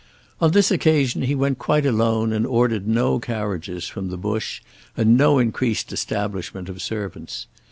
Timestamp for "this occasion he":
0.49-1.35